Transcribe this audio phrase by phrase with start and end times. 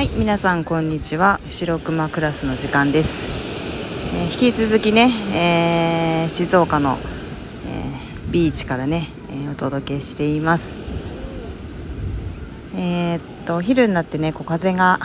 [0.00, 1.40] はい皆さんこんにちは。
[1.50, 3.26] 白熊クラスの時間です、
[4.16, 6.96] えー、引き続きね、えー、静岡の、
[7.66, 10.78] えー、ビーチからね、えお届けしています。
[12.74, 14.98] えっと昼になってねこう風が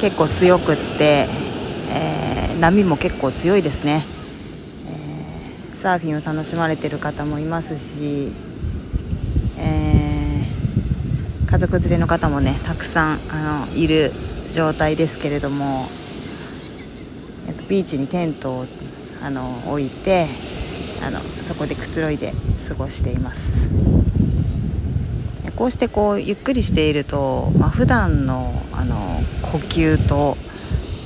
[0.00, 1.26] 結構強くって、
[1.92, 4.06] え波も結構強いですね、
[5.70, 8.32] えサーフィンを楽しまれてる方もいますし
[11.50, 14.12] 家族連れの方もねたくさんあのいる
[14.52, 15.86] 状態ですけれども、
[17.48, 18.66] えっと、ビーチにテントを
[19.22, 20.26] あの置いて
[21.02, 22.34] あのそこでくつろいで
[22.68, 23.70] 過ごしています。
[25.56, 28.96] こうしてこうゆっくりしていると、まあ、普段のあの
[29.42, 30.36] 呼吸と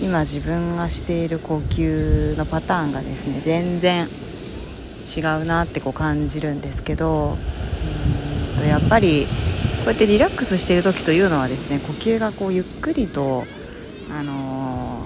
[0.02, 4.08] 今自分がしている呼吸のパターンがですね全然
[5.16, 9.26] 違うなってこう感じるんですけどうんとやっぱり
[9.82, 13.44] こうやってリラックスしている時というのはですね呼吸がこうゆっくりと、
[14.12, 15.02] あの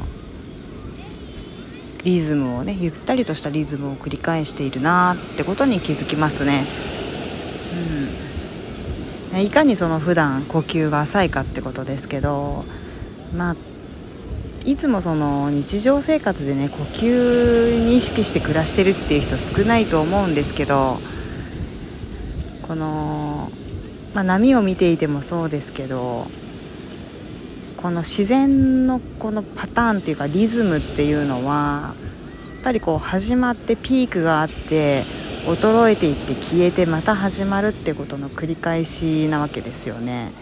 [1.99, 6.65] ー、リズムをねゆったりとしたリズムを繰り返しているなってことに気づきますね。
[9.33, 12.67] うん、いかにその普段呼吸が浅いかってことですけど
[13.35, 13.57] まあ
[14.67, 20.99] いつもその日常生活でね呼吸に意識して暮らしてるっていう人少ないと思うんですけど
[22.61, 23.51] この
[24.17, 26.27] まあ、波を見ていてもそうですけど
[27.77, 31.93] この自然のこのパターンっていうかリズムっていうのは
[32.55, 35.03] やっぱりこう始まってピークがあって
[35.45, 40.33] 衰えていって消えてまた始まるってことの繰り返しなわけですよね。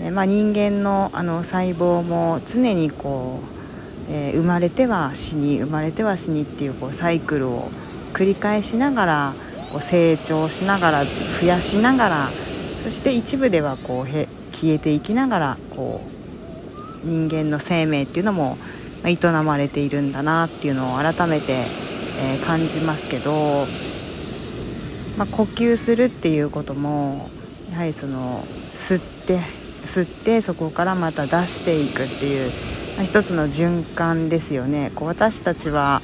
[0.00, 3.38] でまあ、人間のあの細胞も常にこ
[4.10, 7.70] う、えー、生まれては死に生まれては死にっていうこうサイクルを
[8.12, 9.34] 繰り返しながら
[9.70, 12.45] こう成長しながら増やしながら
[12.86, 16.02] そして一部ではこうへ消えていきながらこ
[17.04, 18.58] う人間の生命っていうのも
[19.04, 23.66] 営まれているんだなっていうのを改めて、え、感じますけど、
[25.18, 27.28] まあ、呼吸するっていうことも
[27.72, 29.40] やはりその吸って
[29.84, 32.52] 吸ってそこからまた出していくっていう、
[32.98, 34.92] まあ、一つの循環ですよね。
[34.94, 36.02] こう私たちは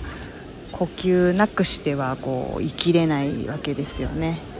[0.73, 4.51] 呼吸なくしてはこう生きれないわけですよね。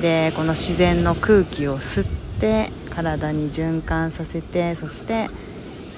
[0.00, 2.06] でこの自然の空気を吸っ
[2.40, 5.28] て体に循環させてそして、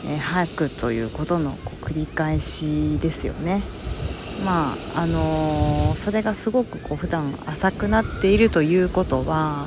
[0.07, 3.63] えー、吐くということのこう繰り返しですよね。
[4.45, 9.67] まああのー、それがすごくこう普段浅くなっているということは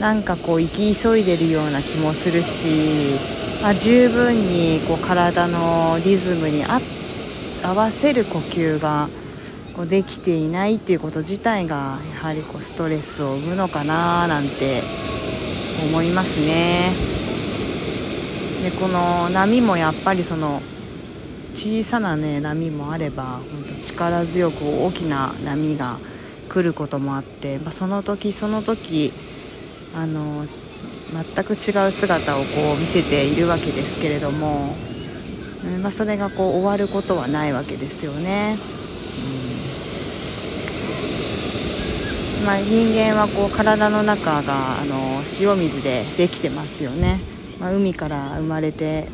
[0.00, 3.18] なんかこう生き急いでるような気もするし、
[3.62, 9.08] まあ、十分にこう体のリズムに合わせる呼吸が
[9.80, 14.82] こうできていないっていうこと自体がやはりこうストレスを生むのかななんて
[15.88, 16.90] 思いますね。
[18.62, 20.60] でこの波もやっぱりその
[21.54, 25.96] 小さな、ね、波もあれば本当力強く大きな波が
[26.50, 29.14] 来ることもあって、まあ、その時その時
[29.96, 30.44] あの
[31.34, 34.76] 全く違う姿をこう見せているわけですけれども、
[35.82, 38.58] まあ、それがこう終わることはないわけですよね。
[39.44, 39.49] うん
[42.44, 47.20] まあ、人間はこう体の中があの塩水でできてますよね、
[47.60, 49.08] まあ、海から生まれて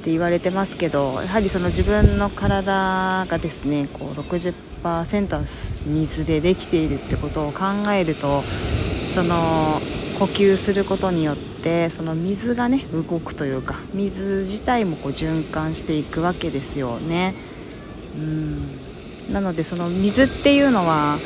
[0.00, 5.44] って言われてますけどやはりその自分の体がですねこう60%は
[5.86, 8.42] 水でできているってことを考えると
[9.12, 9.80] その
[10.18, 17.34] 呼吸することによってその水がね動くというか水自体もこう循環していくわけですよね。
[18.16, 18.84] うん
[19.32, 21.18] なのでその水っていうのは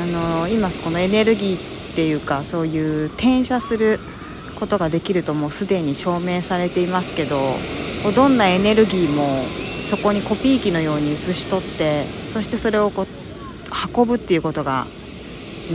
[0.00, 4.00] あの今このエネルギーっていうかそういう転写する
[4.58, 7.38] ことができるともうすでに証明されていますけど
[8.16, 9.44] どんなエネルギーも
[9.82, 13.06] そこにコピー機のように写し取ってそしてそれをこう
[13.94, 14.86] 運ぶっていうことが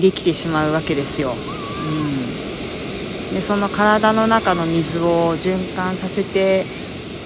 [0.02, 1.31] できてしまうわけですよ。
[1.31, 6.66] うん、でその体の中の水を循環させて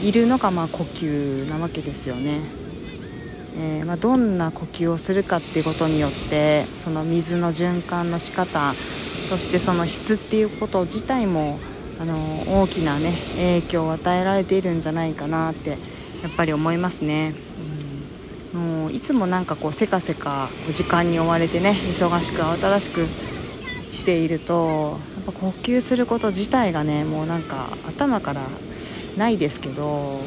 [0.03, 2.58] いるのがまあ呼吸なわけですよね。
[3.57, 8.73] えー、まあ、どんな呼吸をするかっていうことによってその水の循環の仕方
[9.29, 11.59] そしてその質っていうこと自体も
[11.99, 12.15] あの
[12.61, 15.79] 大きなね影響を与えられているんじゃないかなってやっ
[16.35, 17.33] ぱり思いますね。
[18.53, 23.05] うん、もういつもなんかこうせかせか時間に追われてね忙しく慌ただしく
[23.91, 28.41] しているとやっぱ呼吸すること自体がねもうなんか頭から
[29.17, 30.21] ないですけど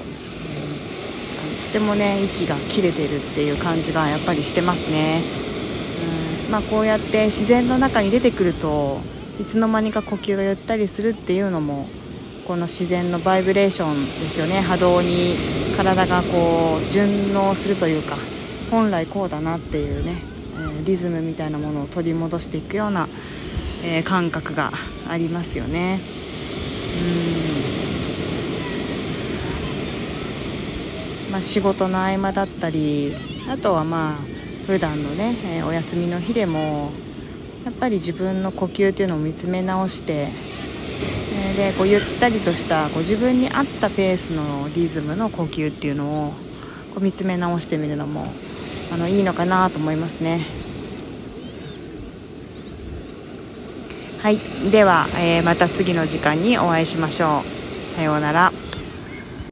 [1.73, 5.23] ってもね息が切れてるっていう感じがやっぱりしてますね、
[6.47, 6.53] うん。
[6.53, 9.01] まあ、こうやって自然の中に出てくると
[9.41, 11.87] いつの間にか呼吸がゆったりするっていうのも
[12.47, 14.61] この自然のバイブレーションですよね。
[14.61, 15.35] 波動に
[15.79, 17.09] 体がこう順
[17.39, 18.17] 応するというか
[18.71, 20.17] 本来こうだなっていうね、
[20.83, 23.09] えリズムみたいなものを取り戻していくような、
[23.85, 24.73] え感覚が
[25.09, 26.01] ありますよね。
[27.37, 27.83] うん
[31.33, 33.15] まあ、仕事の合間だったり
[33.49, 34.15] あとはまあ
[34.67, 36.93] 普段のね、えお休みの日でも
[37.65, 40.29] やっぱり自分の呼吸っていうのを見つめ直して
[41.55, 46.33] えでこうゆったりとしたこ自分に合ったペースのリズムの呼吸っていうのを
[46.95, 48.27] こう見つめ直してみるのも
[48.93, 50.41] あのいいのかなと思いますね。
[54.23, 54.39] はい
[54.71, 57.97] では、えー、また次の時間にお会いしましょう。
[57.97, 58.62] さようなら。